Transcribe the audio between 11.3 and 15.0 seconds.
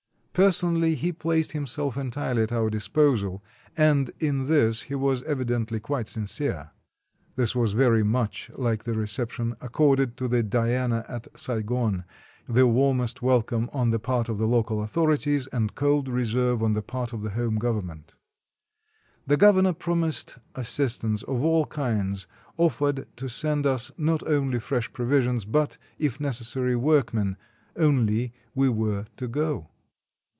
Saigon: the warmest welcome on the part of the local